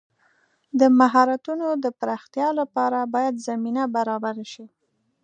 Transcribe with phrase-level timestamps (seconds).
[0.79, 4.65] د مهارتونو د پراختیا لپاره باید زمینه برابره شي.